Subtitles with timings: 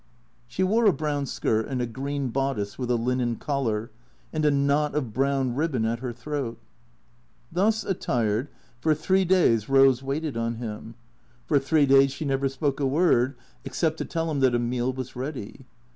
[0.47, 3.91] She wore a brown skirt, and a green bodice with a linen collar,
[4.33, 6.57] and a knot of brown ribbon at her throat.
[7.51, 8.47] Thus attired,
[8.79, 10.95] for three days Eose waited on him.
[11.45, 14.55] For three THECREATORS 21 days she never spoke a word except to tell him that
[14.55, 15.67] a meal was ready.